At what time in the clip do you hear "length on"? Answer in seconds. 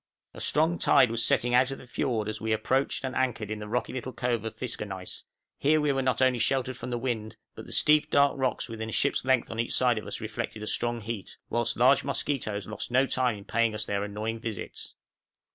9.23-9.59